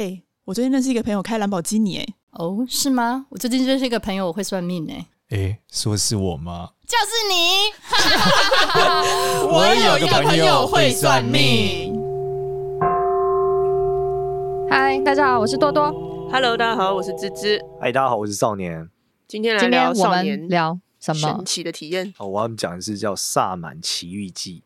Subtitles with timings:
[0.00, 3.26] 哎，我最近认识一个朋友开兰博基尼，哎，哦，是吗？
[3.28, 6.70] 我最近认识一个朋友，我会算命，哎，哎，说是我吗？
[6.86, 7.34] 就是你。
[9.52, 11.94] 我有一个朋友会算命。
[14.70, 15.92] 嗨，大家好，我是多多。
[16.32, 17.62] Hello，大家好，我是芝芝。
[17.78, 18.88] 嗨，大家好，我是少年。
[19.28, 22.14] 今天来聊少年聊什么神奇的体验？
[22.16, 24.62] 哦，我要讲的是叫《萨满奇遇记》。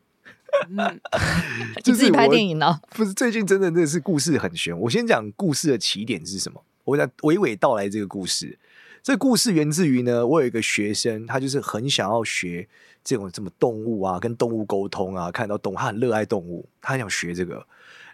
[0.69, 1.01] 嗯，
[1.85, 2.81] 你自己拍电影呢？
[2.91, 4.79] 不是，最近真的那是故事很悬。
[4.81, 6.63] 我先讲故事的起点是什么？
[6.85, 8.59] 我在娓娓道来这个故事。
[9.03, 12.67] 这故事源自于呢，我有一个学生，他就是很想要学
[13.03, 17.67] 这种什么动物啊，跟动物沟通啊，看到动物，他很热爱动物，他很想学这个。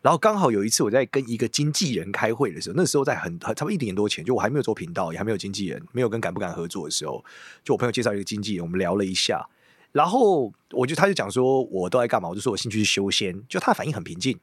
[0.02, 7.24] 然后刚好有一次我在跟一个经纪人开会的时候，那时候在很差不多一年多前，就我还没有做频道，也还没有经纪人，没有跟敢不敢合作的时候，
[7.62, 9.48] 就我朋友介绍一个经纪人，我们聊了一下。
[9.92, 12.28] 然后我就他就讲说，我都在干嘛？
[12.28, 13.42] 我就说我兴趣是修仙。
[13.48, 14.38] 就他的反应很平静。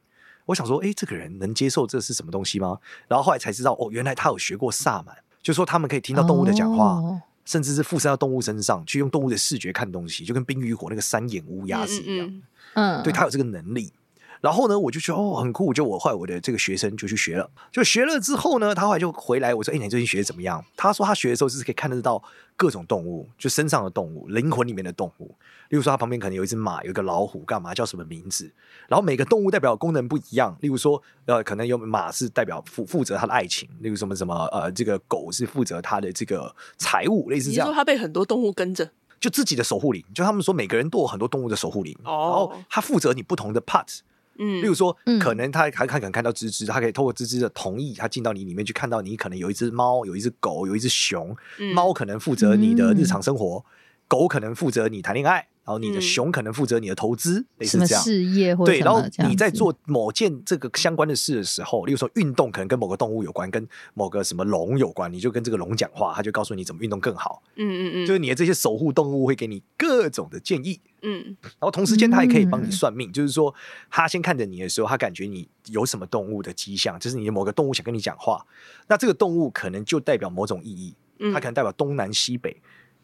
[0.46, 2.78] 我想说，哎，这个人能接受这是什么东西吗？
[3.06, 12.26] 然后后来才知道，哦，原来他有学过萨满，就说他们可以听到动物的讲话，哦、甚至是附身到动物身上，去用动物的视觉看东西，就跟《冰与火》那个三眼乌鸦是一样。
[12.26, 12.42] 嗯，
[12.74, 13.92] 嗯，对他有这个能力。
[14.40, 15.72] 然后呢，我就觉得哦，很酷。
[15.74, 22.22] 就我后来我的这个学生就去学了，就学了之后呢，他后来就回来，我说：“哎，你最近学的怎么样？”他说：“他学的时候是可以看得到
[22.56, 25.34] 各种动物，就身上的动物、灵魂里面的动物。
[25.68, 27.74] 例如说，他旁边可能有一只马，有一个老虎，干嘛？
[27.74, 28.50] 叫什么名字？
[28.88, 30.56] 然后每个动物代表的功能不一样。
[30.60, 37.66] 例如说，呃，可能有马是代表负负责他的爱情，例如什么什么呃，这个狗是负责他的这个财务，类似这样。
[37.66, 43.98] 你说他被很多动物跟着，就自己的守护灵，就他们说每个人都有很多动物的守护灵，哦、然后他负责你不同的 part。
[44.38, 51.36] 嗯，例如说，可能他还可能看到芝芝，他可以透过芝芝的同意，他进到你里面去看到你可能有一只猫，有一只狗，有一只熊。
[51.74, 53.64] 猫可能负责你的日常生活，
[54.06, 55.48] 狗可能负责你谈恋爱。
[55.68, 58.02] 然后你的熊可能负责你的投资，类似这样。
[58.02, 67.42] 事业或对，然后你在做某件这个相关的事的时候，例如说运动可能跟某个动物有关，跟某个什么龙有关，你就跟这个龙讲话，他就告诉你怎么运动更好。
[67.56, 70.80] 嗯嗯嗯，就是你的这些守护动物会给你各种的建议。
[71.02, 73.54] 嗯，然后同时间他也可以帮你算命，就是说
[73.90, 78.42] 他先看着你的时候，他感觉你有什么动物的迹象，就是你的某个动物想跟你讲话，
[78.86, 80.96] 那这个动物可能就代表某种意义，
[81.30, 82.56] 它可能代表东南西北。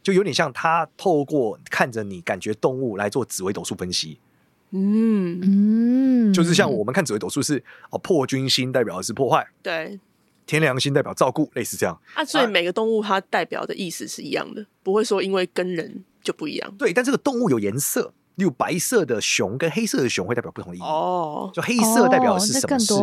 [0.05, 4.21] 就有点像他透过看着你感觉动物来做紫微斗数分析，
[4.71, 9.99] 嗯嗯，就是像我们看紫微斗数是哦，破军星代表的是破坏，对，
[10.47, 18.13] 天良星代表照顾，类似这样啊，所以每个动物它代表的意思是一样的，不会说因为跟人就不一样，对，但这个动物有颜色。
[18.37, 22.95] 例如白色的熊跟黑色的熊会代表不同的意义哦，就黑色代表的是什么事，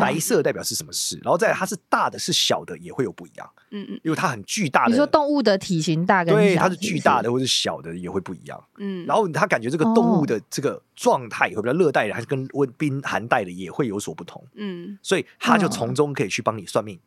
[0.00, 16.98] 白色代表是什么事，然后再来它是大的是小的也会有不一样，嗯嗯，因为它很巨大的，你说动物的体型大跟小，对，它是巨大的或是小的也会不一样，嗯，然后它感觉这个动物的这个状态会比较热带的还是跟温冰寒带的也会有所不同，嗯，所以它就从中可以去帮你算命。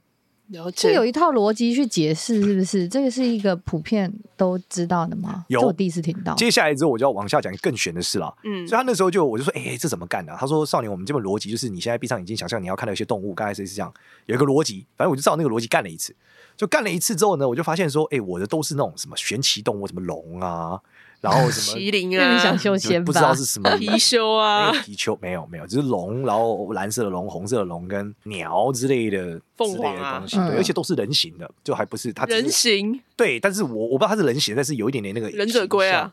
[0.75, 2.87] 这有一套逻辑去解释，是不是？
[2.87, 5.45] 这个是一个普遍都知道的吗？
[5.47, 6.35] 有，我第一次听到。
[6.35, 8.33] 接下来之后，我就要往下讲更玄的事了。
[8.43, 10.35] 嗯，所以他那时候就我就说，哎、欸，这怎么干的？
[10.37, 13.91] 他说，少年，我们这本逻辑就是，你现在闭上眼睛，想象你要看到一些动物，刚才是这样，
[14.25, 14.85] 有一个逻辑。
[14.97, 16.15] 反正我就照那个逻辑干了一次，
[16.56, 20.80] 就干了一次之后呢，我就发现说，哎、欸，我的都是那种什么玄奇动物，什么龙啊。
[21.24, 23.02] 然后什么麒麟啊，你想修仙？
[23.02, 33.00] 不知道是什么 貔貅啊，貔貅没有没有，只是龙，然后蓝色的龙、红色的龙跟鸟之类的凤凰啊东西，对，而且都是人形的，就还不是它人形。
[33.16, 36.12] 对，但是我我不知道它是人形，但是有一点点那个忍者龟啊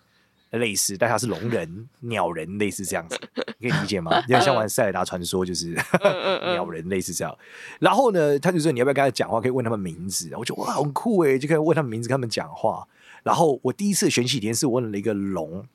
[0.50, 3.18] 类似，但他是龙人、鸟人类似这样子，
[3.58, 4.20] 你可以理解吗？
[4.22, 5.76] 就像玩塞尔达传说，就是
[6.52, 7.36] 鸟人类似这样。
[7.78, 9.40] 然后呢，他就说你要不要跟他讲话？
[9.40, 10.30] 可以问他们名字。
[10.36, 12.86] 我觉得哇，很酷哎，就可以问他们名字，跟他们讲话。
[13.22, 15.66] 然后我第一次玄奇体验是问了一个龙。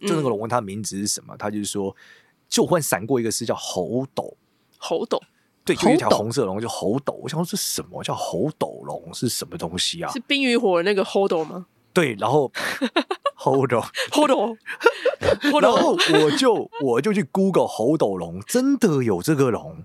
[0.00, 1.94] 就那个龙问他名字是什么，他就是说，
[2.46, 4.36] 就忽然闪过一个是叫猴斗，
[4.76, 5.22] 猴斗，
[5.64, 7.14] 对，就一条红色龙就猴斗。
[7.22, 10.12] 我想说是什么叫猴斗龙是什么东西啊？
[10.12, 11.66] 是冰与火的那个猴斗吗？
[11.94, 12.52] 对，然后
[13.34, 13.80] 猴 斗，
[14.10, 14.56] 猴斗，
[15.62, 19.84] 然后我就 我就去 Google 猴斗龙，真的有这个龙，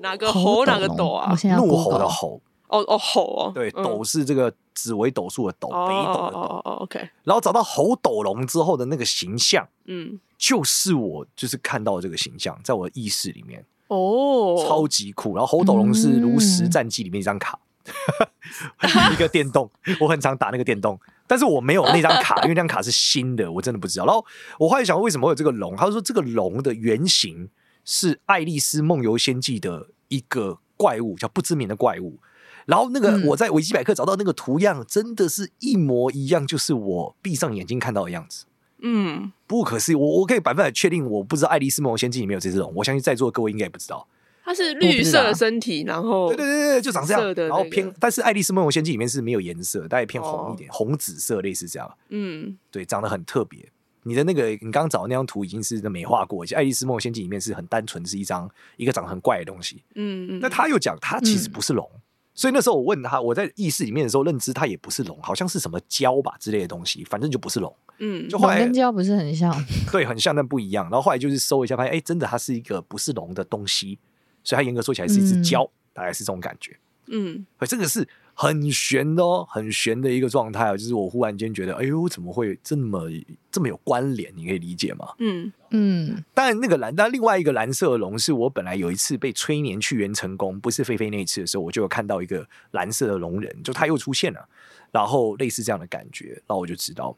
[0.00, 1.34] 哪个猴哪个斗啊？
[1.56, 2.40] 怒吼的吼。
[2.68, 6.38] 哦哦吼哦，对，斗是这个紫微斗数的斗，北斗的斗。
[6.38, 7.10] 哦 OK。
[7.22, 13.62] 然后找到猴斗龙之后的那个形象，嗯，就是我就是看到这个形象，在我的意识里面。
[13.88, 15.36] 哦，超级酷。
[15.36, 17.58] 然后猴斗龙是炉石战记里面一张卡，
[19.12, 19.70] 一个电动，
[20.00, 24.06] 我很常打那个电动，但是我没有那张卡， 因为那张卡是新的，我真的不知道。
[24.06, 24.24] 然后
[24.58, 25.76] 我后来想，为什么会有这个龙？
[25.76, 27.48] 他说这个龙的原型
[27.84, 32.18] 是《爱丽丝梦游仙境》的一个怪物，叫不知名的怪物。
[32.66, 38.46] 然后那个我在维基百科找到那个图样，真的是一模一样，就是我闭上眼睛看到的样子。
[38.84, 42.72] 嗯，不可思议，我我可以百分百确定，我不知道《爱丽丝梦游仙境》里面有这只龙。
[42.74, 44.06] 我相信在座的各位应该也不知道。
[44.44, 47.22] 它是绿色的身体，然后对对对对，就长这样。
[47.22, 51.96] 那个、然后偏，但是《爱丽丝梦游仙境》里面是没有颜色，大概偏红一点，哦、红紫色类似这样。
[52.08, 53.70] 嗯，对，长得很特别。
[54.04, 59.82] 你的那个你刚刚找的那张图已经是美化过，而且《爱丽丝梦游仙境》里面是很单纯，是一张一个长得很怪的东西。
[59.94, 60.40] 嗯嗯。
[60.40, 61.88] 那他又讲，他其实不是龙。
[61.94, 62.00] 嗯
[62.34, 67.76] 所以那时候我问他，我在意识里面的时候认知，它也不是龙，好像是什么蛟吧之类的东西，反正就不是龙。
[67.98, 69.54] 嗯，就后来跟蛟不是很像，
[69.92, 70.84] 对，很像但不一样。
[70.86, 73.98] 然后后来就是搜一下，发现哎，真的它是一个不是龙的东西，
[74.44, 76.78] 所以它严格说起来是一只蛟，嗯、大概是这种感觉。
[77.08, 78.08] 嗯，可这个是。
[78.34, 83.02] 很玄的哦，很玄的一个状态哦，就是我忽然间觉得，哎呦，怎么会这么
[83.50, 84.32] 这么有关联？
[84.34, 85.06] 你可以理解吗？
[85.18, 86.24] 嗯嗯。
[86.32, 94.48] 但那个蓝，但另外一个蓝色的龙，是我本来有一次被催眠去元成功，不是菲菲那一次的时候，我就有看到一个蓝色的龙人，就他又出现了，
[94.90, 97.14] 然后类似这样的感觉，然后我就知道。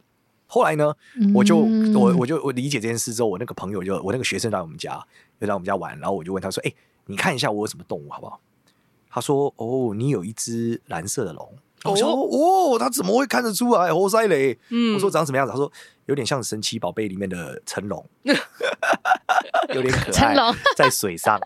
[0.48, 0.92] 后来呢，
[1.32, 5.00] 我就我我就我理解这件事之后，我那个朋友就我那个学生来我们家，
[5.40, 6.74] 就来我们家玩，然后我就问他说：“哎，
[7.06, 8.40] 你看一下我有什么动物好不好？”
[9.10, 13.92] 他说：“哦，你有一只蓝色的龙。”我说：“哦，他怎么会看得出来？
[13.92, 15.52] 猴塞雷。”嗯，我说长什么样子？
[15.52, 15.70] 他说
[16.06, 21.38] ：“有点像神奇宝贝里面的成龙， 有点可爱，成龙在水上。”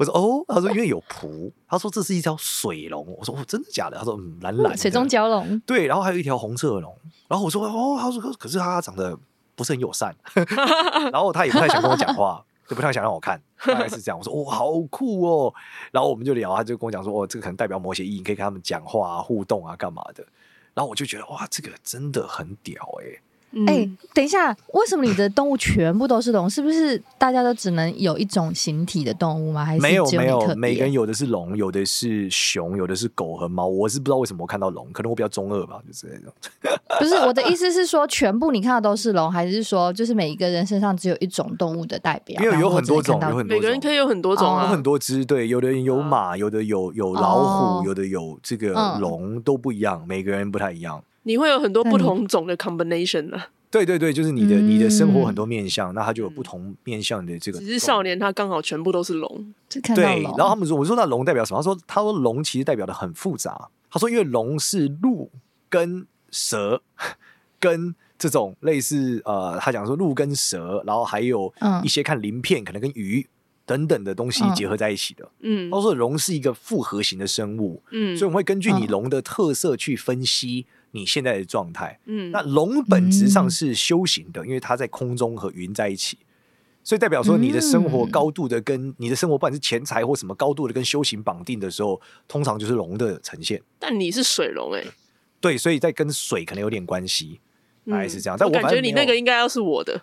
[0.00, 6.98] 我说：“哦。”他说：“因为有蹼。”他说：“这是一条水龙。”我说：“哦，真的假的？”他说：“嗯，蓝蓝水中蛟龙。”对，然后还有一条红色的龙。
[7.28, 9.16] 然后我说：“哦。”他说：“可是他长得
[9.54, 10.16] 不是很友善，
[11.12, 14.18] 然后他也不太想跟我讲话。”就不太想让我看，大概是这样。
[14.18, 15.54] 我说哦，好酷哦，
[15.92, 20.26] 然后我们就聊，他就跟我讲说，哦，这个可能代表某些意义，你可以跟他们讲话啊、互动啊、干嘛的。
[20.74, 23.20] 然后我就觉得哇，这个真的很屌哎、
[23.66, 26.48] 哎、欸，等一下，为什么你的动物全部都是龙？
[26.48, 29.64] 是不是大家都只能有一种形体的动物吗？
[29.64, 33.66] 还是没有没有，每个人有的是龙，有的是熊，有的是狗和猫。
[33.66, 36.78] 我是不知道为什么我看到龙，可能我比较中二吧，就是那种。
[36.98, 42.42] 不是我的意思是说，全部你看到都是龙，还是说就是每一个人身上只有一种动物的代表？
[42.42, 45.24] 因为有很多种，有很多，每个人可以有很多种啊，有很多只。
[45.24, 51.02] 对，有的人有马，有的有有老虎，哦、有的有这个龙，都不一样，每个人不太一样。
[51.26, 53.42] 你会有很多不同种的 combination 呢？
[53.68, 57.58] 对对对，就是你的、嗯、你的生活很多面向，那它就有不同面向的这个。
[57.58, 60.22] 只是少年他刚好全部都是龙，对。
[60.22, 61.58] 然后他们说，我说那龙代表什么？
[61.58, 63.68] 他说他说龙其实代表的很复杂。
[63.90, 65.30] 他说因为龙是鹿
[65.68, 66.80] 跟蛇
[67.58, 71.52] 跟这种类似呃，他讲说鹿跟蛇，然后还有
[71.82, 73.26] 一些看鳞片可能跟鱼
[73.66, 75.28] 等等的东西结合在一起的。
[75.40, 80.66] 嗯，他说龙是一个复合型的生物，嗯，所以我们会根据你龙的特色去分析。
[80.96, 86.18] 你现在的状态，嗯，那龙本质上是修行的，嗯、因为它在空中和云在一起，
[86.82, 93.62] 所以代表说你的生活高度的跟你的生活，不管是钱财或什么高度的跟修行绑定的时候，通常就是龙的呈现。
[93.78, 94.90] 但你是水龙哎、欸，
[95.40, 97.40] 对，所以在跟水可能有点关系，
[97.86, 98.36] 大概是这样。
[98.36, 100.02] 嗯、但我感觉你那个应该要是我的。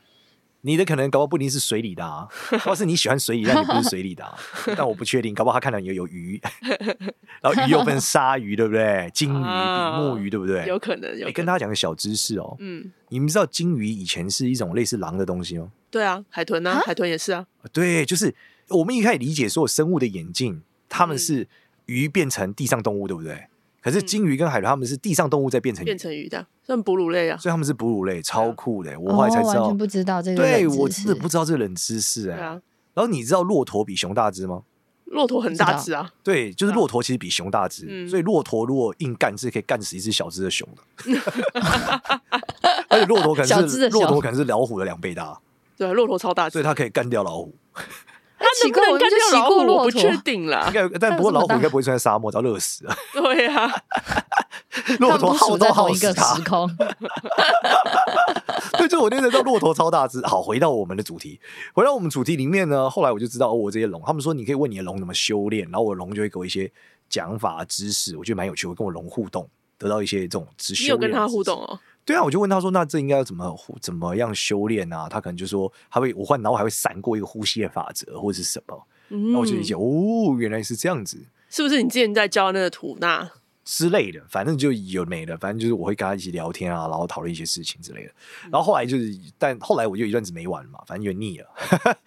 [0.65, 2.25] 你的可能搞不好不一定是水里的啊，
[2.63, 4.37] 或是你喜欢水里，但你不是水里的啊。
[4.77, 6.39] 但我不确定，搞不好他看到你有鱼，
[7.43, 9.09] 然后鱼又分鲨鱼，对不对？
[9.13, 10.65] 金鱼、比目鱼，对不对？
[10.65, 11.17] 有可能。
[11.19, 11.29] 有。
[11.31, 15.69] 跟大家讲个小知识哦，嗯，你们知道金鱼以前是一种类似狼的东西吗？
[15.91, 17.45] 对啊，海豚啊，海豚也是啊。
[17.73, 18.33] 对，就是
[18.69, 21.47] 我们一开始理解所有生物的眼镜，他们是
[21.87, 23.47] 鱼变成地上动物，对不对？
[23.83, 28.97] 可是金鱼跟海豚，他们是地上动物在变成变成鱼的，算哺乳类啊，所以他们是哺乳类，超酷的。
[28.97, 30.37] 我后来才知道，完全不知道这个。
[30.37, 32.37] 对，我真的不知道这个冷知识哎。
[32.37, 34.61] 然后你知道骆驼比熊大只吗？
[35.05, 36.09] 骆驼很大只啊。
[36.23, 40.81] 对，就是骆驼其实比熊大只，所以骆驼如果硬干，是可以干死一只小只的熊的。
[42.87, 45.37] 而且骆驼可能是骆驼可能是老虎的两倍大。
[45.75, 47.53] 对，骆驼超大只，所以它可以干掉老虎。
[48.39, 50.65] 他骑过，我们就骑过骆驼，不确定啦。
[50.67, 52.95] 应该，但不过老虎应该不会穿在沙漠，早热死了。
[53.13, 53.71] 对呀，
[54.99, 56.69] 骆驼好多好一个时空。
[58.77, 60.19] 对，就我那时候知道骆驼超大只。
[60.25, 61.39] 好，回到我们的主题，
[61.73, 62.89] 回到我们主题里面呢。
[62.89, 66.69] 后来我就知道，哦，我这些龙，他们说你可以问你的龙怎么修炼，然后我龙就会给我一些
[67.07, 68.67] 讲法知识，我觉得蛮有趣。
[68.67, 69.47] 我跟我龙互动，
[69.77, 70.83] 得到一些这种知识。
[70.83, 71.79] 你有跟他互动哦？
[72.05, 81.25] 对啊，我就问他说：“那这应该要怎么怎么样修炼啊？”他可能就说：“他会，我换，然后还会闪过一个呼吸的法则，或者是什么。”那、嗯、我就理解哦，原来是这样子。
[81.49, 83.31] 是不是你之前在教那个吐纳？
[83.65, 85.37] 之类的，反正就有没了。
[85.37, 88.11] 反正就是我会跟他一起聊天啊，然后讨论一些事情之类的。
[88.51, 91.47] 然后后来就是，但后来我就一阵子没玩嘛，反正有点腻了。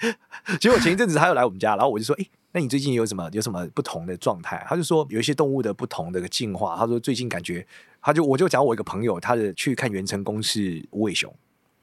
[0.61, 6.77] 结果前一阵子他又来我们家，然后我就说：“哎、欸，那你最近有什么有什么不同的状态？”他就说有一些动物的不同的进化。
[6.77, 7.67] 他说最近感觉，
[8.07, 11.35] 他就我就讲我一个朋友，他的去看袁成功是无尾熊，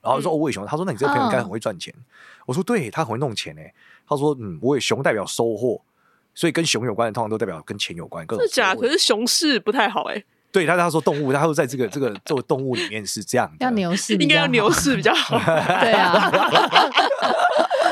[0.02, 1.94] 然后说无尾熊，他说那你这个朋友应该很会赚钱。
[1.98, 2.04] 嗯、
[2.46, 3.74] 我说对，他很会弄钱哎。
[4.08, 5.82] 他说嗯，无尾熊代表收获。
[6.34, 8.26] 所以跟熊有关的，通常都代表跟钱有关。
[8.26, 10.26] 各种是假，可是熊市不太好哎、欸。
[10.50, 15.38] 对他，他说动物，他说在这个这个这个动物里面是这样的，要牛市，应该要牛市比较好。
[15.84, 16.32] 对啊，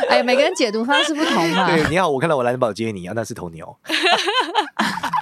[0.07, 1.67] 哎，每个人解读方式不同嘛。
[1.67, 3.77] 对，你好，我看到我蓝宝接你啊，那是头牛。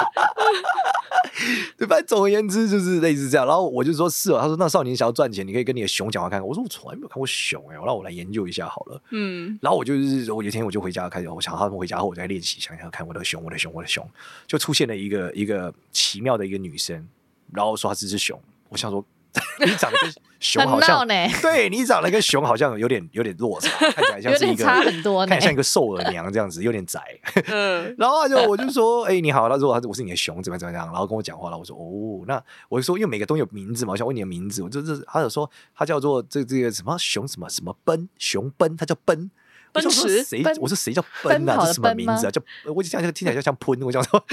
[1.76, 3.46] 对，反正总而言之就是类似这样。
[3.46, 6.46] 然后我就说是哦，他说那少年想要赚钱，你可以跟你的熊讲话看看。
[6.46, 9.02] 我说我从来没有看过熊哎、欸，我让我来研究一下好了。
[9.10, 14.06] 嗯，然后我就是我有一天我就回家开始，我想他们回家后我再练习，想想看我的熊，我的熊，我的熊，
[14.46, 17.08] 就出现了一个一个奇妙的一个女生，
[17.52, 19.04] 然后说她是只熊，我想说。
[19.64, 21.06] 你长得跟熊好像，
[21.42, 27.00] 对你长得跟熊好像有点有点落差， 看起来像是一个差很多，看像一个瘦耳娘这样子，有点窄。
[27.46, 31.58] 嗯，然后他就我就说，哎，你好，他说我是你的熊，怎么怎么样，然后跟我讲话了。
[31.58, 34.62] 我说哦，那我就说，因为每个东西有名字嘛，我想问你的名字。
[34.62, 39.30] 我就这他有说他叫做这这个什么熊什么什么奔熊奔，他叫奔
[39.72, 40.22] 奔驰。
[40.24, 40.42] 谁？
[40.60, 41.66] 我说谁叫奔啊？
[41.66, 42.30] 这什么名字啊？
[42.30, 42.40] 叫
[42.74, 44.24] 我就讲这个听起来就像喷，我讲说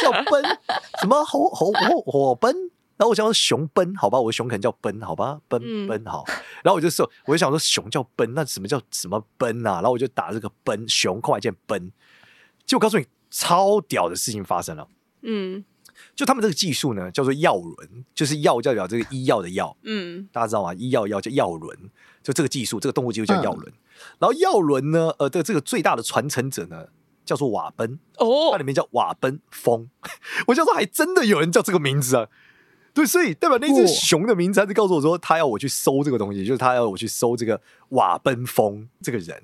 [0.00, 0.42] 叫奔
[1.00, 2.54] 什么火火火火奔。
[2.98, 6.24] 然后我想说熊奔，好吧，我的熊可能叫奔，好吧，奔奔好。
[6.64, 9.74] 然后我就说，我就想说熊叫奔，那什么叫什么奔啊？
[9.74, 11.92] 然后我就打这个奔熊，空白键奔。
[12.64, 14.88] 结果告诉你，超屌的事情发生了。
[15.20, 15.64] 嗯，
[16.14, 19.76] 就他们这个技术呢，叫做药轮，就是药代表这个医药的药。
[19.82, 20.72] 嗯，大家知道吗？
[20.74, 21.78] 医药药叫药轮，
[22.22, 23.70] 就这个技术，这个动物技术叫药轮。
[23.70, 23.78] 嗯、
[24.20, 26.86] 然后药轮呢，呃的这个最大的传承者呢，
[27.26, 27.98] 叫做瓦奔。
[28.16, 29.90] 哦，它里面叫瓦奔风。
[30.48, 32.28] 我就说，还真的有人叫这个名字啊。
[32.96, 37.60] 对，所以代表那只熊的名字，他就告诉我说，他要我去搜这个东西，就是他要我去搜这个
[37.90, 39.36] 瓦奔风这个人。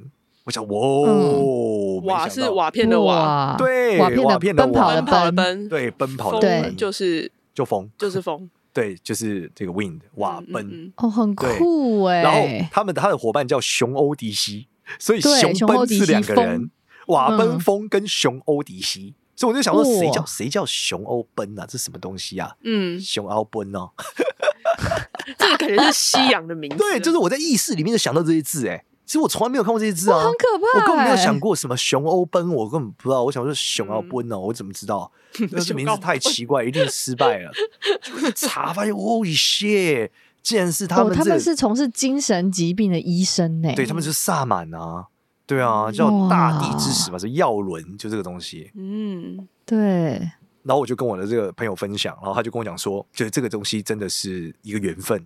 [0.45, 6.75] 我想，哇，瓦是瓦片的瓦，对，瓦片的瓦奔跑的奔，对，奔跑的奔。
[6.75, 12.23] 就是就风，就是风， 对，就是这个 wind 瓦奔，哦，很酷哎。
[12.23, 14.67] 然后他们他的伙伴叫熊欧迪西，
[14.99, 16.71] 所以熊奔是两个人，
[17.09, 19.15] 瓦奔风跟熊欧迪西。
[19.35, 21.67] 所以我就想说，谁叫谁叫熊欧奔啊？
[21.69, 22.55] 这什么东西啊？
[22.65, 23.91] 嗯，熊欧奔哦，
[25.39, 26.77] 这个感觉是西洋的名字。
[26.83, 30.81] 对，就是我在意识里面就想到这些字，哎，其实我从来没有看过这些字啊，很可怕。
[30.81, 33.25] 我根本没有想过什么熊欧奔，我根本不知道。
[33.25, 35.11] 我想说熊欧奔哦，我怎么知道？
[35.51, 37.51] 那这名字太奇怪，一定失败了。
[38.37, 40.11] 查发现，哦，shit，
[40.43, 43.73] 竟然是他们，他们是从事精神疾病的医生呢。
[43.75, 45.07] 对，他们是萨满啊。
[45.47, 48.71] 对啊，叫大地之石嘛，是药轮，就这个东西。
[48.75, 50.31] 嗯，对。
[50.63, 55.19] 然后我就跟我的这个朋友分享，然后他就跟我讲说，就是这个东西真的是一个缘分。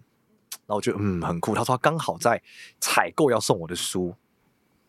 [0.67, 2.43] 然后我就嗯很酷，他说他刚好在
[2.81, 4.15] 采购要送我的书，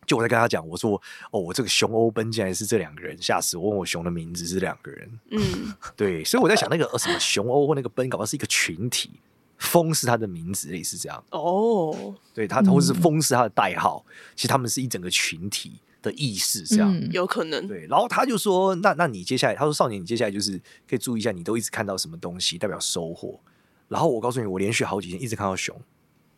[0.06, 3.68] 就我在跟他讲，我说哦，我这个熊欧奔竟然是这两个人，吓死我！
[3.68, 5.20] 问我熊的名字是两个人。
[5.30, 9.10] 嗯，对，所以我在想那个什么熊欧或那个奔，搞不好是一个群体。
[9.58, 11.38] 风是他的名字，类似这样哦。
[11.38, 14.04] Oh, 对他，或是风是他的代号。
[14.08, 17.66] 嗯、其实他们是一整个群体的意识，这样、嗯、有可能。
[17.66, 23.40] 对，然后他就说：“那那你接下来，他说少年，你接下来就是可以注意一下，你都一直看到什么东西，代表收获。”
[23.88, 25.74] 然后我告诉你，我连续好几天一直看到熊，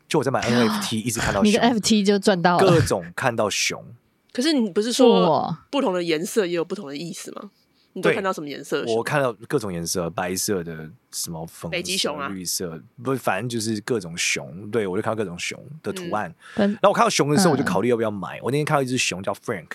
[0.09, 3.85] 就我在买 NFT，一直看到熊，你的 NFT 就赚到了，各种看到熊。
[4.33, 7.51] 可是你不是说不同的颜色也有不同的意思吗？
[7.93, 8.85] 你都看到什么颜色？
[8.87, 14.71] 我看到各种颜色，白色的、什么粉、北极熊啊、绿色，不，反正就是各种熊。
[14.71, 16.33] 对，我就看到各种熊的图案。
[16.55, 18.39] 然后我看到熊的时候，我就考虑要不要买。
[18.43, 19.71] 我那天看到一只熊叫 Frank，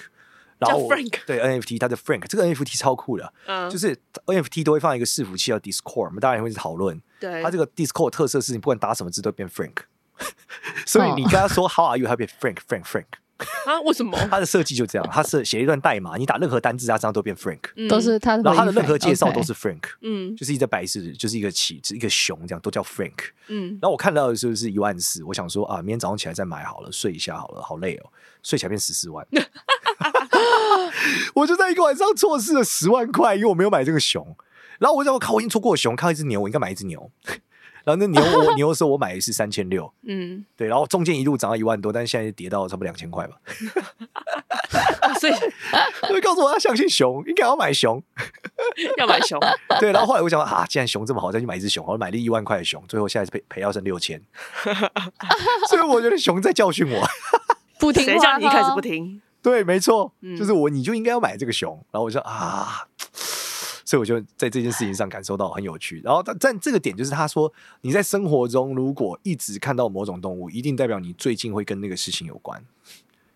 [0.57, 3.34] 然后 Frank 对 NFT，它的 Frank 这个 NFT 超酷的，
[3.69, 7.01] 就是 NFT 都会放一个伺服器叫 Discord，我们当然会讨论。
[7.19, 9.75] 对，它这个 Discord 特色是你不管打什么字都变 Frank，
[10.88, 12.07] 所以你跟他说 How are you？
[12.07, 13.05] 他变 Frank，Frank，Frank。
[13.65, 13.82] 啊？
[13.82, 14.18] 为什么？
[14.30, 18.38] 他的设计就这样，他是写一段代码，你打任何单字，他身上都变 Frank，都是他。
[18.38, 23.77] 然后他的任何介绍都是 Frank，嗯，就是一只白色，就是一个旗，一个熊，这样都叫 Frank，嗯。
[23.82, 28.12] 然后我看到的时候是一万四，我想说啊，明天早上起来再买好了，睡一下好了，好累哦，
[28.44, 29.25] 睡起来变十四万，
[31.36, 34.36] 我就在一个晚上错失了十万块，因为我没有买这个熊。
[34.77, 37.10] 然后我想，我靠，我已经错过了熊，看到一只牛，我应该买一只牛。
[37.86, 43.36] 然后那牛我 牛的时候我买的是三千六，嗯，对，然后中间一路涨到一万多，但是现在跌到差不多两千块吧。
[45.20, 45.34] 所以，
[46.08, 48.01] 所以告诉我要相信熊，应该要买熊，
[48.98, 49.39] 要买熊。
[49.80, 54.20] 对，然后后来我想啊，既然熊这么好，再去买一只熊，我买了一万块的熊，最后现在赔赔到剩六千。
[55.70, 57.08] 所以我觉得熊在教训我，
[57.80, 59.22] 不听话，谁叫你一开始不听？
[59.42, 61.72] 对，没错，嗯就是我，你就应该要买这个熊。
[61.92, 62.88] 然后我就啊，
[63.86, 66.01] 所以我就在这件事情上感受到很有趣。
[66.04, 72.62] 然后但但这个点就是他说，你在生活中如果一直看到某种动物，一定代表你最近会跟那个事情有关。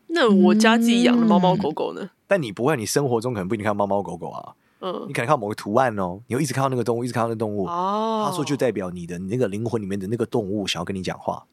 [0.08, 2.10] 那我家自己养的猫猫狗狗呢？
[2.26, 7.66] 但你不会，你生活中可能不一定看到猫猫狗狗啊，嗯你，可能看到某个图案哦，你会一直看到那个动物，一直看到那个动物。
[7.66, 11.46] 哦，他说就代表你的你那个灵魂里面的那个动物想要跟你讲话，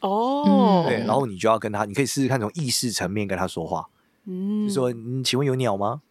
[0.00, 3.86] 哦，对，然后你就要跟他，你可以试试看从意识层面跟他说话，
[4.26, 6.02] 嗯，就说嗯，请问有鸟吗？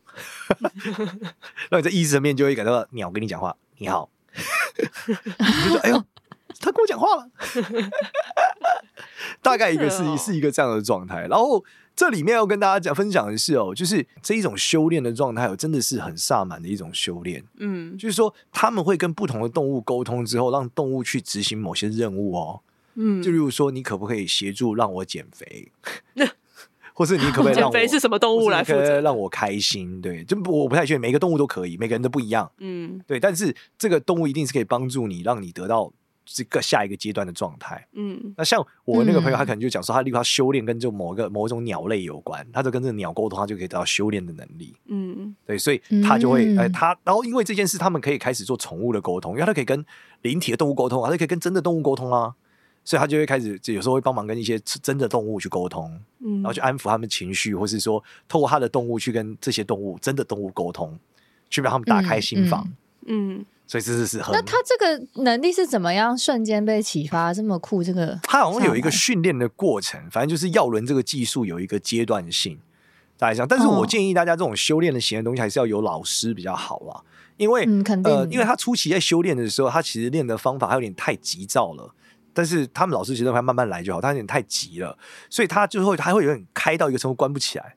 [1.72, 4.10] 那你在意识层面就会感到鸟跟你讲话，你好，
[4.77, 6.03] 你就说哎呦，
[6.60, 7.30] 他跟我讲话了，
[9.41, 11.27] 大概一个是是一个这样的状态。
[11.27, 11.63] 然后
[11.96, 17.44] 这里面要跟大家讲分享的是哦，就是这一种修炼的状态哦，真的是很萨满的一种修炼。
[17.58, 22.62] 嗯就是说，他们会跟不同的动物沟通之后，让动物去执行某些任务哦。
[22.96, 25.72] 嗯，就例如说，你可不可以协助让我减肥，
[26.95, 29.01] 或是你可不可以让我减肥是什么动物来可以责？
[29.01, 30.01] 让我开心？
[30.01, 32.51] 对，就我不太确定，每个动物都可以，每个人都不一样。
[32.60, 35.91] 嗯对，但是这个动物一定是可以帮助你，让你得到
[36.25, 37.88] 这个下一个阶段的状态。
[37.93, 44.75] 嗯那像我那个朋友，嗯他可能就讲说，他例如他修炼跟就某个某一种鸟类有关，他就跟这个鸟沟通，他就可以得到修炼的能力。
[44.88, 49.83] 嗯对，所以他就会，嗯呃，他然后因为这件事，他们可以开始做宠物的沟通，因为他可以跟
[50.21, 52.36] 灵体的动物沟通啊，他可以跟真的动物沟通啊，
[52.84, 60.98] 所以他就会开始，就有时候会帮忙跟一些真的动物去沟通，嗯，然后去安抚他们情绪，或是说透过他的动物去跟这些动物真的动物沟通，
[61.50, 62.64] 去让他们打开心房。
[62.66, 62.76] 嗯
[63.38, 67.34] 嗯所以这是是很，那他这个能力是怎么样瞬间被启发？
[67.34, 72.60] 这么酷，这个他好像有一个训练的过程，反正就是药轮这个技术有一个阶段性，
[73.18, 73.48] 大概这样。
[73.48, 77.02] 但是我哦建议大家这种修炼的型的东西，还是要有老师比较好啦，
[77.38, 81.96] 因为、嗯肯定呃，因为他初期在修炼的时候，他其实练的方法还有点太急躁了。
[82.34, 84.98] 但是他们老师其实还慢慢来就好，他有点太急了，
[85.30, 87.76] 所以他最后他会有点开到一个程度关不起来。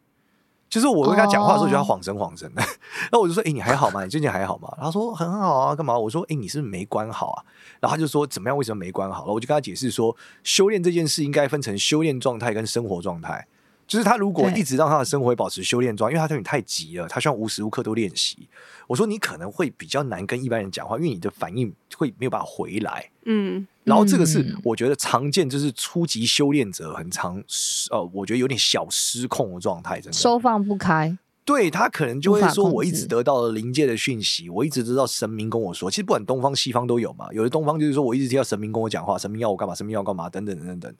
[0.70, 4.02] 就是我跟他讲话的时候，觉得他晃神晃神的，然后我就说：“哎、你还好吗？
[4.02, 7.44] 你最近还好吗？”他说：“很好啊，干嘛？”我说：“哎、你是不是没关好啊？”
[7.78, 8.56] 然后他就说：“怎么样？
[8.56, 13.46] 为什么没关好了？”我就跟他解释说，修炼这件事应该分成修炼状态跟生活状态。
[13.86, 18.48] 就是他如果一直让他的生活保持修炼状态，因为他有点太急了，他需要无时无刻都练习。
[18.88, 23.10] 我说你可能会比较难跟一般人讲话，因为你的反应会没有办法回来。
[23.26, 27.42] 嗯然后这个是嗯我觉得常见，就是初级修炼者很常
[27.90, 30.12] 呃，我觉得有点小失控的状态，真的。
[30.12, 31.16] 收放不开。
[31.46, 37.28] 对他可能就会说，我一直得到了灵界的讯息，我一直知道神明跟我说，其实不管东方西方都有嘛。
[37.32, 40.94] 有的东方就是说我一直听到神明跟我讲话，神明要我干嘛，神明要我干嘛，等等等等等。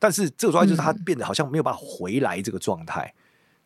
[0.00, 3.14] 但是这个状态就是他变得好像没有办法回来这个状态。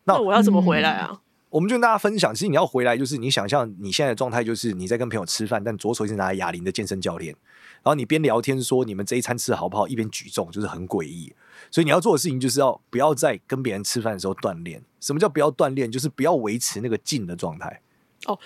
[0.04, 1.18] 那那我要怎么回来啊？
[1.50, 7.34] 我们就跟大家分享，其实你要回来，就是你想象你现在的状态，就是你在跟朋友吃饭，但左手一直拿哑铃的健身教练，
[7.82, 11.32] 然后你边聊天说你们这一餐吃的好不好，一边举重，就是很诡异。
[11.70, 14.82] 所以你要做的事情就是要不要在跟别人吃饭的时候锻炼。
[15.00, 15.90] 什么叫不要锻炼？
[15.90, 17.80] 就是不要维持那个静的状态，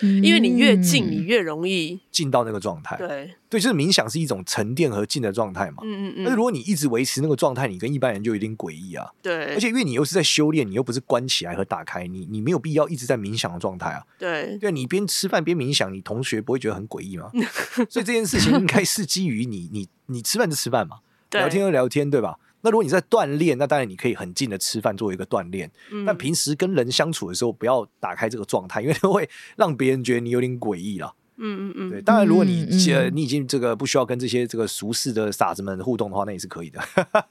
[0.01, 2.97] 因为你越近，嗯你越容易进到那个状态。
[2.97, 5.83] 对，对，就是冥想是一种沉淀和静的状态嘛。
[5.83, 9.11] 嗯嗯嗯，但是如果你一直维持那个状态，你跟一般人就有点诡异啊。
[9.23, 14.03] 对，而且因为你又是在修炼，你又不是关起来和打开，你你没有必要一直在冥想的状态啊。
[14.19, 17.31] 对，对，你边吃饭边冥想，你同学不会觉得很诡异吗？
[17.89, 20.99] 所以这件事情应该是基于你你你吃饭就吃饭嘛，
[21.31, 22.37] 聊天就聊天，对吧？
[22.63, 31.15] 那如果你在锻炼，那当然你可以很近的吃饭作为一个锻炼，嗯但平时跟人相处的时候，不要打开这个状态，因为会让别人觉得你有点诡异了。
[31.39, 36.79] 嗯嗯嗯对，嗯，当然如果你嗯嗯呃你已经这个不需要跟这些这个俗世的傻子们互动的话，那也是可以的。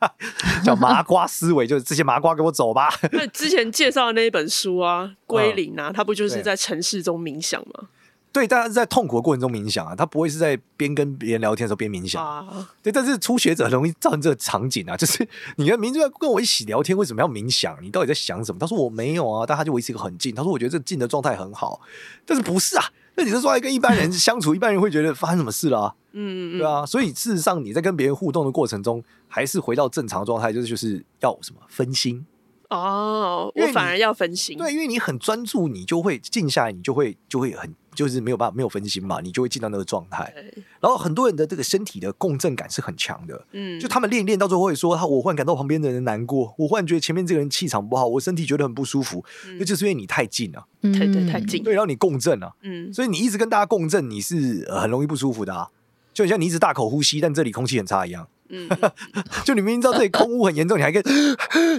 [0.66, 2.90] 叫麻瓜思维，就是这些麻瓜给我走吧。
[3.14, 7.88] 那之前介绍的那一本书啊， 归零嗯啊，它不就是在城市中冥想吗？
[8.34, 12.26] 对，大家是在痛苦的过程中冥想啊，他不会是在边跟别人聊天的时候边冥想。
[12.26, 17.78] 啊，对，但是初学者很容易造成这个场景啊，就是 你跟明就跟我一起聊天，为什么要冥想？
[17.82, 18.60] 你到底在想什么？
[18.60, 20.34] 他说我没有啊，但他就维持一个很静。
[20.34, 21.82] 他说我觉得这静的状态很好，
[22.26, 22.86] 但是不是啊？
[23.16, 25.96] 那你这状态跟一般人 相处，一般人会觉得发生什么事了、啊？
[26.14, 32.26] 嗯嗯对啊，所以事实上你在跟别人互动的过程中，还是回到正常状态，就是就是要什么分心。
[32.70, 40.34] 哦，我反而要分心，对，因为你很专注，你就会静下来，你就会就会很就是没有办法没有分心嘛，你就会进到那个状态。
[40.80, 49.58] 然后很多人的这个身体的共振感是很强的，嗯，就他们练一练到最后会说，他我忽然感到旁边的人难过，我忽然觉得前面这个人气场不好，我身体觉得很不舒服，嗯。
[49.60, 51.28] 那就是因为你太近了，对对嗯。
[51.28, 55.70] 太近，对，然后你共振了，嗯，所以你一直跟大家共振，你是呃很容易不舒服的啊，
[56.14, 58.28] 就很像你一直大口呼吸，但这里空气很差一样。
[58.54, 58.68] 嗯，
[59.46, 61.02] 就你明明知道这里空污很严重，你还可以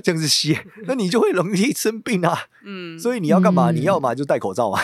[0.03, 2.47] 这样子吸，那你就会容易生病啊。
[2.65, 3.71] 嗯，所以你要干嘛？
[3.71, 3.77] 嗯。
[3.77, 4.81] 你要嘛就戴口罩嘛，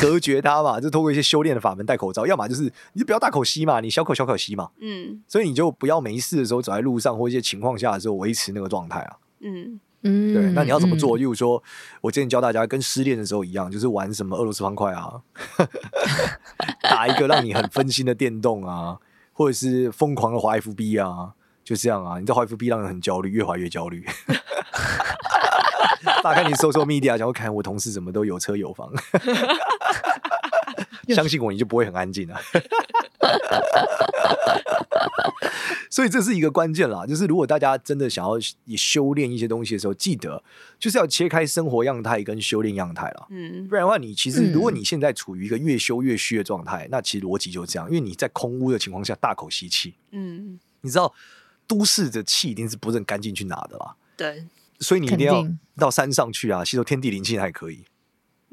[0.00, 2.62] 隔绝它嘛，就通过一些修炼的法门戴口罩；要么就是
[2.92, 4.70] 你就不要大口吸嘛，你小口小口吸嘛。
[4.80, 9.16] 嗯所以你就不要没事的时候走在路上或一些情况下的时候维持那个状态啊。
[9.40, 11.16] 嗯，嗯，对，那你要怎么做？
[11.16, 11.62] 嗯例如说，
[12.00, 15.20] 我之前教大家跟失恋的时候一样，就是玩什么俄罗斯方块啊，
[16.82, 18.98] 打一个让你很分心的电动啊，
[19.32, 22.18] 或者是疯狂的滑 FB 啊，就这样啊。
[22.18, 24.04] 你在滑 FB 让人很焦虑，越滑越焦虑。
[26.22, 28.92] 大概你搜搜 media，然后看我同事怎么都有车有房，
[31.08, 32.38] 相信我，你就不会很安静了。
[35.90, 38.32] 所以这是一个关键啦，就是如果大家真的想要
[38.66, 40.42] 也修炼一些东西的时候，记得
[40.78, 43.26] 就是要切开生活样态跟修炼样态了。
[43.30, 51.12] 嗯不然的话，你其实如果你现在处于一个越修越虚的状态，那其实逻辑就是这样，因为你在空屋的情况下大口吸气，嗯，你知道
[51.66, 54.44] 都市的气一定是不是很干净去拿的啦，对，
[54.80, 57.84] 所以你一定要到山上去啊，吸收天地灵气还可以。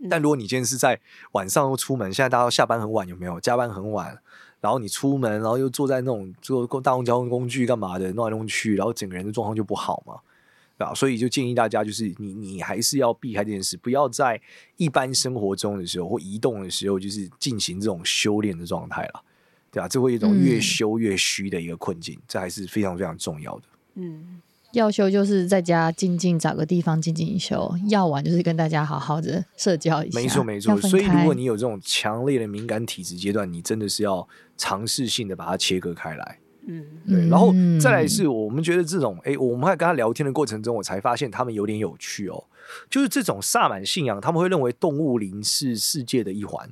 [0.10, 1.00] 但如果你今天是在
[1.32, 4.20] 晚上又出门，现在大家下班很晚，有没有加班很晚？
[4.60, 10.16] 然后你出门，然后又坐在那种坐大众交通工具干嘛的，弄来弄去，然后整个人的状况就不好嘛，
[10.78, 10.94] 对吧？
[10.94, 14.42] 所以就建议大家，就是你你还是要避开这件事，不要在
[14.78, 19.24] 一般生活中的时候或移动的时候，就是进行这种修炼的状态了，
[19.72, 19.88] 对吧？
[19.88, 23.64] 这会有一种越修越虚的一个困境，这还是非常非常重要的。
[23.96, 24.42] 嗯，
[24.78, 30.20] 要修就是在家静静找个地方静静修，要玩就是跟大家好好的社交一下。
[30.20, 36.40] 没错没错，所以如果你有这种强烈的敏感体质阶段，你真的是要尝试性的把它切割开来。
[36.68, 42.44] 嗯对，然后嗯再来是我们觉得这种，哎，我们在跟他聊天的过程中，我才发现他们有点有趣哦，
[42.90, 46.70] 就是这种萨满信仰，他们会认为动物灵是世界的一环。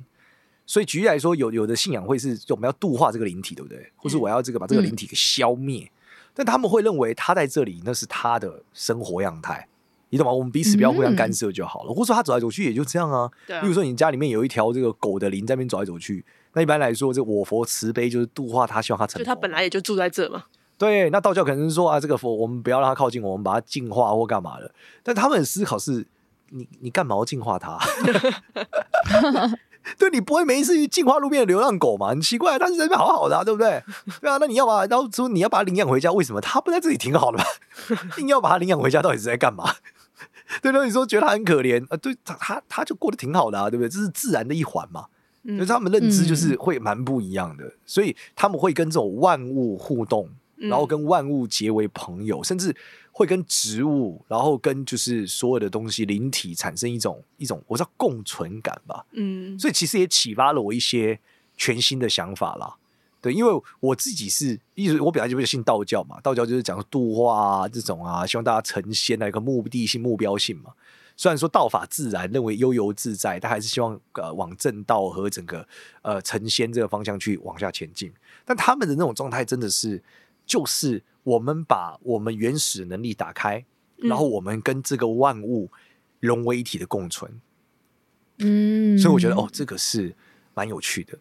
[0.66, 3.86] 所以举例来说，有有的信仰会是我们要度化这个灵体，对不对？
[3.96, 5.88] 或是我要这个把这个灵体给消灭，
[6.34, 9.68] 但他们会认为他在这里，那是他的生活样态。
[10.10, 10.32] 你懂吗？
[10.32, 11.88] 我们彼此不要互相干涉就好了。
[11.92, 13.28] 或者说他走来走去也就这样啊。
[13.46, 19.18] 对啊例如说你家里面有一条这个狗的灵在那边走来走去，那一般来说，这我佛慈悲就是度化他，希望他成佛。
[19.18, 20.44] 就他本来也就住在这嘛。
[20.78, 24.72] 对，那道教可能是说啊，这个佛我们不要让他靠近我，我们把它净化或干嘛的。
[25.02, 26.06] 但他们的思考是，
[26.50, 27.78] 你你干嘛要净化它？
[29.98, 32.08] 对，你不会没事去净化路边的流浪狗嘛？
[32.08, 33.82] 很奇怪，它是在那边好好的、啊，对不对？
[34.20, 36.40] 对啊，那你要把，然后说你要把它领养回家，为什么？
[36.40, 37.44] 它不在这里挺好的吧？
[38.18, 39.74] 硬要把它领养回家，到底是在干嘛？
[40.62, 41.96] 对，那你说觉得它很可怜啊？
[41.96, 43.88] 对，它它它就过得挺好的啊，对不对？
[43.88, 45.06] 这是自然的一环嘛。
[45.46, 52.74] 嗯所以他们认知就是会蛮不一样的，所以他们会跟这种万物互动，然后跟万物结为朋友，甚至
[53.16, 59.06] 会跟植物，然后跟就是所有的东西灵体产生一种一种我叫共存感吧。
[59.12, 61.20] 嗯，所以其实也启发了我一些
[61.56, 62.74] 全新的想法啦。
[63.20, 70.72] 对，因为我自己是，一直我本来就比较信道教嘛，道教就是讲度化啊这种啊，希望大家成仙的一个目的性、目标性嘛。
[71.16, 75.64] 虽然说道法自然，认为悠游自在，但还是希望呃往正道和整个
[76.02, 78.12] 呃成仙这个方向去往下前进。
[78.44, 80.02] 但他们的那种状态真的是，
[80.44, 83.64] 就是我们把我们原始能力打开，
[83.96, 85.70] 然后我们跟这个万物
[86.20, 87.40] 融为一体的共存。
[88.38, 90.14] 嗯，所以我觉得哦，这个是
[90.54, 91.18] 蛮有趣的。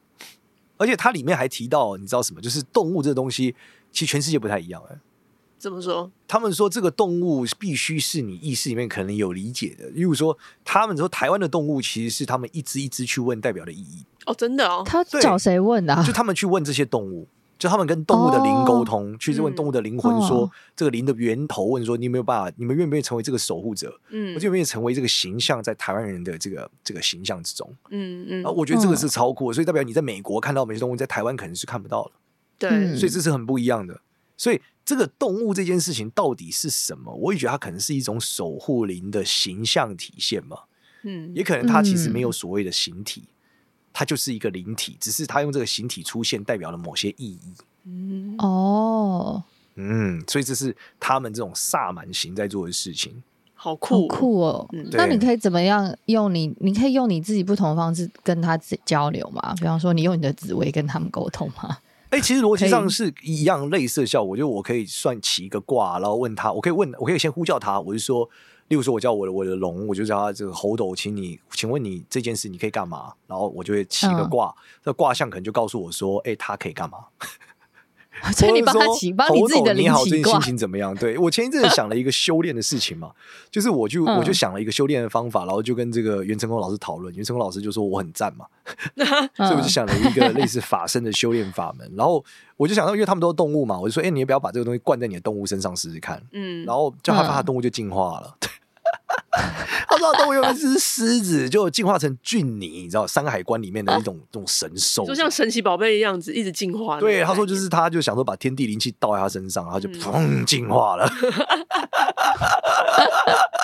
[0.77, 2.41] 而且它里面还提到，你知道什么？
[2.41, 3.55] 就是动物这个东西，
[3.91, 4.97] 其实全世界不太一样哎。
[5.57, 6.11] 怎么说？
[6.27, 9.87] 他们说这个动物必须是你意识里面可能有理解的。
[9.91, 14.03] 例如说，他们说台湾的动物其实是他们一只一只去问代表的意义。
[14.25, 14.83] 哦，真的哦。
[14.85, 16.03] 他找谁问的、啊？
[16.03, 17.29] 就他们去问这些动物，
[17.63, 23.97] 就他们跟动物的灵沟通，哦、去问动物的灵魂说，嗯、这个灵的源头，问说你有没有办法，你们愿不愿意成为这个守护者？
[24.09, 27.73] 嗯，我愿不愿意成为这个形象，在台湾人的这个这个形象之中？
[27.89, 28.45] 嗯嗯。
[28.45, 32.11] 啊，我觉得这个是超酷，所以代表你在美国看到某些动物，在台湾可能是看不到的。
[32.59, 34.01] 对，所以这是很不一样的。
[34.35, 37.13] 所以这个动物这件事情到底是什么？
[37.13, 40.57] 我也觉得它可能是一种守护灵的形象体现嘛。
[41.03, 43.23] 嗯，也可能它其实没有所谓的形体，
[43.93, 47.39] 它就是一个灵体，只是它用这个形体出现，代表了某些意义。
[47.85, 49.43] 嗯，哦，
[49.75, 53.21] 嗯，所以这是他们这种萨满型在做的事情，
[53.53, 54.67] 好酷，好酷哦。
[54.73, 56.53] 嗯，那你可以怎么样用你？
[56.59, 59.53] 你可以用你自己不同的方式跟他交流吗？
[59.57, 61.77] 比方说，你用你的紫微跟他们沟通吗？
[62.09, 64.37] 哎、欸，其实逻辑上是一样类似的效果。
[64.37, 68.29] 就我可以算起一个卦，然后问他，我可以问，我可以先呼叫他，我就说，
[68.73, 73.13] 例如说，我叫我的我的龙，我就叫他这个猴斗，请你，请问你这件事你可以干嘛？
[73.27, 74.51] 然后我就会起一个卦，
[74.83, 76.97] 这、嗯、卦象可能就告诉我说，哎、欸，他可以干嘛？
[78.31, 80.95] 所以你帮他起，帮你自己的灵你好，最近心情怎么样？
[80.95, 83.11] 对，我前一阵子想了一个修炼的事情嘛，
[83.51, 88.45] 就是我就、 嗯、我就想了一个修炼的方法，然后就跟这个袁成功老师讨论，袁成功老师就说我很赞嘛，
[89.35, 92.23] 所以我就想了一个类似法身的修炼法门，然后
[92.55, 96.21] 我就想到，因为他们都是动物嘛，我就说，哎、欸，你要不要把这个东西灌在你的动物身上试试看？
[96.31, 98.37] 嗯，然后叫他把，他动物就进化了。
[98.41, 98.49] 嗯
[99.89, 106.99] 他说动物原本是狮子，就进化成俊尼，你知道《山海关》里面的一种这种神兽，就像神奇宝贝一样子，一直进化。
[106.99, 111.09] 对，他说就是他，就想说把天地灵气倒在他身上，然后就砰进化了。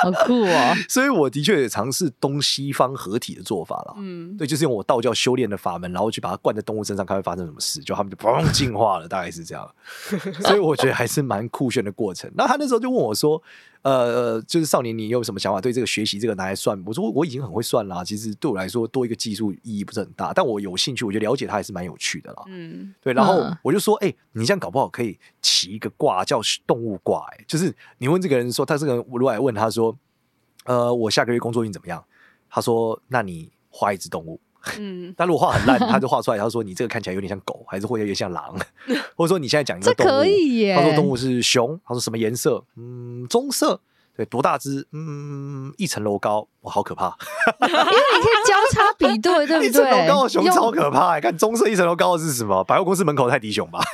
[0.01, 0.73] 好酷哦！
[0.87, 3.95] 所以我的确也尝试东西方合体的做法了。
[3.97, 9.69] 嗯，对，就是用我道教修炼的法门，然后去把它灌在动物身上，看会发生什么事，就他们就砰进化了，大概是这样。
[10.41, 12.31] 所以我觉得还是蛮酷炫的过程。
[12.35, 13.41] 那他那时候就问我说。
[13.81, 15.61] 呃，就是少年，你有什么想法？
[15.61, 16.81] 对这个学习这个拿来算？
[16.85, 22.43] 我说我已经很会算啦，其实对我来说多一个技术意义不是很大，但我有兴趣，我觉得了解它还是蛮有趣的啦。
[22.47, 23.13] 嗯，对。
[23.13, 29.97] 然后我就说，哎、欸，你这样搞不好可以起一个卦叫动物卦，哎，就是你问这个人说，他这个人如果来问他说，
[30.65, 32.03] 呃，我下个月工作运怎么样？
[32.49, 34.39] 他说，那你画一只动物。
[34.77, 38.55] 嗯，但如果画很烂，他就画出来，他说你这个看起来有点像狗，还是会有点像狼，
[39.15, 40.75] 或者说你现在讲一个动物，这可以耶。
[40.75, 42.63] 他说动物是熊，他说什么颜色？
[42.77, 43.81] 嗯，棕色。
[44.15, 44.85] 对，多大只？
[44.91, 47.15] 嗯，一层楼高，哇，好可怕。
[47.61, 49.67] 因为你可以交叉比对，对不对？
[49.67, 52.61] 一层楼高的熊超可怕，你看棕色一层楼高的是什么？
[52.65, 53.79] 百货公司门口泰迪熊吧？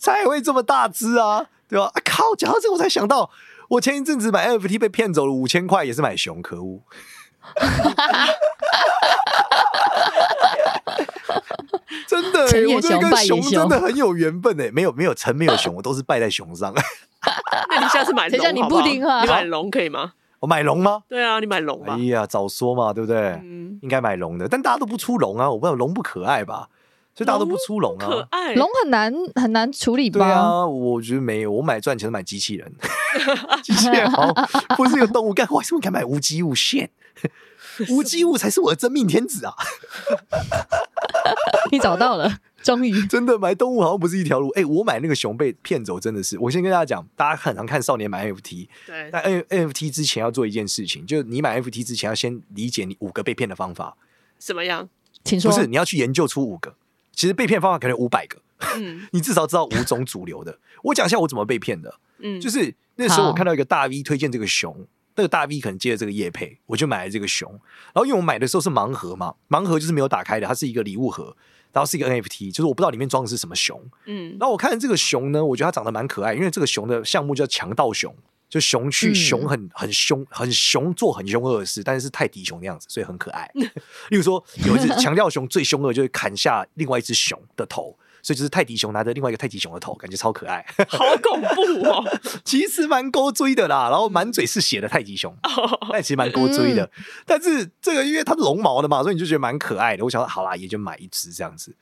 [0.00, 1.84] 才会这么大只啊，对吧？
[1.86, 2.34] 啊靠！
[2.36, 3.30] 讲到这个，我才想到，
[3.68, 6.80] 我前一阵子买 NFT 被骗走了五千块，也是买熊，可恶。
[12.06, 16.72] 真的、欸，我这跟熊真的很有缘分哎、欸，没有没有成没有熊，我都是败在熊上。
[17.68, 20.12] 那你下次买龙，等你不听话，你买龙可以吗？
[20.40, 21.02] 我买龙吗？
[21.08, 21.94] 对啊，你买龙吧。
[21.94, 23.18] 哎呀，早说嘛，对不对？
[23.42, 26.68] 嗯，应该买龙的，但大家都不出龙啊，我不知道龙不可爱吧，
[27.18, 28.06] 所以大家都不出龙啊。
[28.06, 30.20] 可爱，龙很难很难处理吧？
[30.20, 32.72] 对啊，我觉得没有，我买赚钱是买机器人，
[33.64, 34.32] 机器人好，
[34.76, 36.90] 不是一个动物，干为什么敢买无机物线？
[37.90, 39.54] 无机物才是我的真命天子啊！
[41.70, 44.48] 你找到了，终于真的买动物好像不是一条路。
[44.50, 46.38] 哎、欸，我买那个熊被骗走，真的是。
[46.38, 53.96] 我先跟大家讲，大家很常看少年买 NFT，对，但 NFT 之前要做一件事情，就是你买 NFT 之前要先理解你五个被骗的方法。
[54.40, 54.88] 什么样？
[55.24, 55.50] 请说。
[55.52, 56.74] 不是，你要去研究出五个。
[57.18, 58.40] 其实被骗方法可能五百个，
[58.76, 60.56] 嗯， 你至少知道五种主流的。
[60.84, 61.92] 我讲一下我怎么被骗的。
[62.20, 64.86] 嗯，就是那时候我看到一个大 V 推荐这个熊。
[65.16, 67.50] 那个大 V 可能接了这个叶配，我就买了这个熊。
[67.50, 71.36] 然后因为我买的时候是盲盒嘛，盲盒就是没有打开的，它是一个礼物盒，
[71.72, 73.84] 然后是一个 NFT，就是我不知道里面装的是什么熊。
[74.06, 78.14] 嗯，然后我看这个熊呢，我觉得它长得蛮可爱，因为这个熊的项目叫强盗熊，
[78.48, 83.50] 就熊去熊很很凶，很熊做很凶恶的事，但是是泰迪熊那样子，所以很可爱。
[84.10, 87.96] 例如说有一只强调熊最凶恶，就是砍下另外一只熊的头。
[88.20, 92.04] 所以就是泰迪熊拿着另外一个泰迪熊的头，感觉超可爱，好恐怖哦！
[92.44, 95.34] 其实蛮勾追的啦，然后满嘴是血的泰迪熊，
[95.92, 96.84] 但其实蛮勾追的。
[96.84, 100.04] 嗯、但是这个因为它是绒毛的嘛，所以你就觉得蛮可爱的。
[100.04, 101.76] 我想说好啦，也就买一只这样子。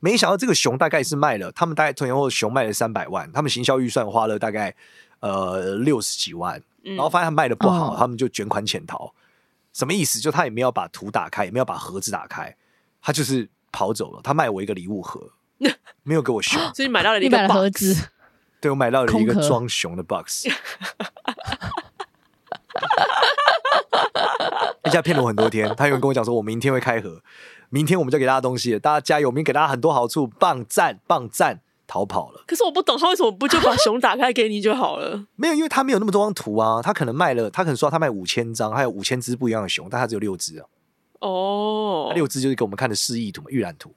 [0.00, 4.74] 没想到这个熊大概是卖了，他们大概前后熊卖了三百万，他们行销预算花了大概
[5.20, 9.12] 呃六十几万，然后发现他卖的不好，嗯、他们就卷款潜逃。
[9.72, 10.18] 什么意思？
[10.18, 12.56] 就他也没有把图打开，也没有把盒子打开，
[13.00, 14.20] 他就是跑走了。
[14.22, 15.32] 他卖我一个礼物盒。
[16.04, 18.08] 没有给我熊，所以你买到了一个 box, 盒子。
[18.62, 20.46] 对，我买到了一个装熊的 box。
[24.84, 27.20] 一下骗了我很多天，他有人跟我讲说，我明天会开盒，
[27.68, 32.44] 明天我们就给大家东西，大家加油，我们给大家很多好处，棒赞棒赞，逃跑了。
[32.46, 35.24] 可是我不懂，他为什么不就把熊打开给你就好了？
[35.34, 40.66] 没有，因为他没有那么多张图啊，他可能卖了，他可能说他卖五千张，还有五千只不一样的熊，但他只有六只啊。
[41.20, 43.92] 哦，六只就是给我们看的示意图嘛，预览图。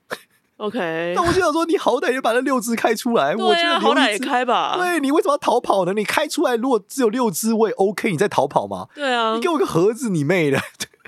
[0.57, 3.33] OK， 那我就想说，你好歹也把那六只开出来。
[3.33, 4.75] 啊，我觉得好歹也开吧。
[4.77, 5.93] 对，你为什么要逃跑呢？
[5.93, 8.87] 你开出来，如果只有六只，我也 OK，你在逃跑吗？
[8.95, 10.59] 对啊，你给我个盒子，你妹的！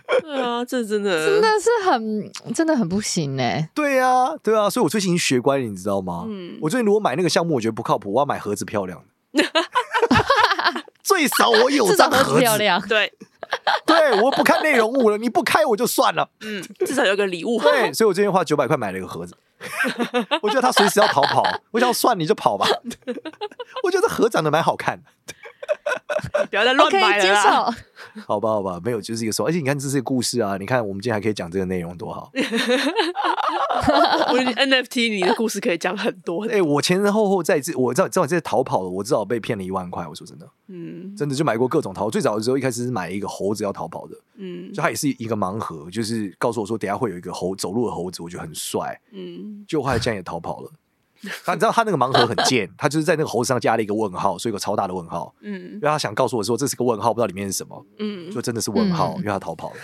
[0.21, 3.69] 对啊，这真的真的是很真的很不行哎。
[3.73, 6.25] 对啊，对啊，所以我最近学乖了，你知道吗？
[6.27, 9.43] 嗯，我最近如果买那个项目，我觉得不靠谱，我要买盒子漂亮的。
[11.03, 13.11] 最少我有张盒子漂亮，对。
[13.85, 16.27] 对，我不看内容物了，你不开我就算了。
[16.41, 17.59] 嗯，至少有个礼物。
[17.61, 19.35] 对，所以我最近花九百块买了一个盒子。
[20.41, 22.65] 我觉得他随时要逃跑，我想算你就跑吧。
[23.83, 25.33] 我觉得盒长得蛮好看的。
[26.49, 27.75] 不要再乱买了啦。
[28.27, 32.29] 好吧，好吧，没有，就是一个说，而且你看这是个故事啊，你看我们今天还可以讲这个内容，多好。
[34.29, 36.45] 我 NFT 你的故事可以讲很多。
[36.45, 40.07] 哎、欸，我前前后后在这，我知道知道这逃跑了，我至少被骗了一万块。
[40.07, 42.09] 我说真的，嗯，真的就买过各种逃。
[42.09, 50.71] 最早的时候一开始是买一个猴子要逃跑的，嗯，就它也是一个盲盒，就是告诉我说等下会有一个猴走路的猴子，我觉得很帅，嗯，就后来这样也逃跑了。
[51.45, 55.33] 他你知道他那个盲盒很贱， 他就是在那个猴子上加了一个问号，所以有个超大的问号。
[55.41, 57.85] 嗯，因为他想告诉我说这是个问号，不知道里面是什么。
[57.99, 59.75] 嗯，就真的是问号，嗯、因为他逃跑了。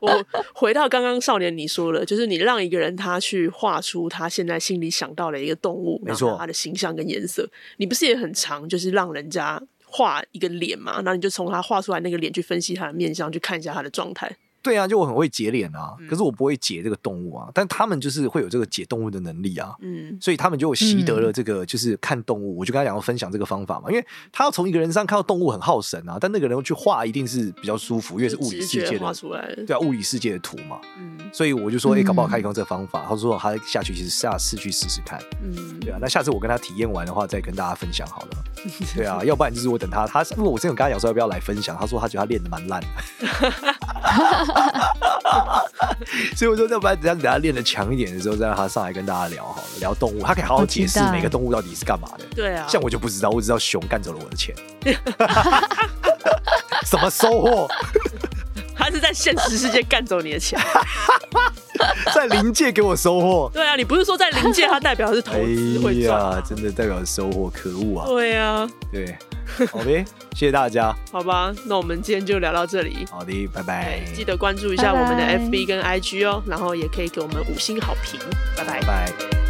[0.00, 10.96] 我回到刚刚少年你说了，就是你让一个人他去画出他现在心里想到的一个动物，没错，他的形象跟颜色，你不是也很常就是让人家画一个脸嘛？
[10.96, 14.30] 然后你就从他画出来那个脸去分析他的面相，去看一下他的状态。
[14.64, 38.44] 对啊，就我很会解脸啊，可是我不会解这个动物啊，但他们就是会有这个解动物的能力啊，嗯，所以他们就习得了这个，就是看动物，我就跟他讲要分享这个方法嘛，因为他要从一个人身上看到动物很耗神啊，但那个人去画一定是比较舒服，因为是物理世界的画出来，对啊，物理世界的图嘛，嗯，所以我就说，哎，搞不好可以用这个方法，他说他下去其实下次去试试看，嗯，对啊，那下次我跟他体验完的话，再跟大家分享好了，
[38.96, 42.88] 对啊，要不然就是我等他，他因为我之前有跟他讲说要不要来分享，他说他觉得他练的蛮烂的。
[46.36, 52.24] 所以我说，要不然等下等下练的强一点的时候，再让他上来跟大家聊好了，聊动物，他可以好好解释每个动物到底是干嘛的。
[52.34, 54.54] 对啊，像我就不知道，我只知道熊干走了我的钱，
[56.84, 57.68] 什么收获？
[58.76, 60.60] 他是在现实世界干走你的钱，
[62.14, 63.50] 在灵界给我收获。
[63.52, 68.06] 对啊，你不是说在灵界，它代表是投资会赚、啊哎、真的代表收获，可恶啊！
[68.06, 69.16] 对啊，对
[69.72, 70.94] ，OK，谢谢大家。
[71.12, 73.06] 好吧，那我们今天就聊到这里。
[73.10, 74.00] 好的，拜拜。
[74.14, 78.18] 记得关注一下我们的 FB 跟 IG 哦，然后也可以给我们五星好评。
[78.56, 78.80] 拜拜。
[78.80, 79.43] 拜拜。